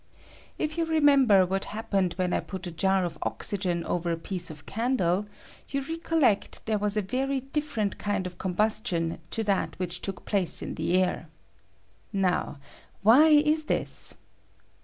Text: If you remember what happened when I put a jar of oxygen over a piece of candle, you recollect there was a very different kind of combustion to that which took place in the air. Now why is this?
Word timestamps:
If 0.57 0.79
you 0.79 0.85
remember 0.85 1.45
what 1.45 1.65
happened 1.65 2.13
when 2.13 2.33
I 2.33 2.39
put 2.39 2.65
a 2.65 2.71
jar 2.71 3.05
of 3.05 3.19
oxygen 3.21 3.83
over 3.83 4.11
a 4.11 4.17
piece 4.17 4.49
of 4.49 4.65
candle, 4.65 5.27
you 5.69 5.83
recollect 5.83 6.65
there 6.65 6.79
was 6.79 6.97
a 6.97 7.03
very 7.03 7.41
different 7.41 7.99
kind 7.99 8.25
of 8.25 8.39
combustion 8.39 9.19
to 9.29 9.43
that 9.43 9.77
which 9.77 10.01
took 10.01 10.25
place 10.25 10.63
in 10.63 10.73
the 10.73 10.97
air. 10.99 11.29
Now 12.11 12.59
why 13.03 13.25
is 13.27 13.65
this? 13.65 14.15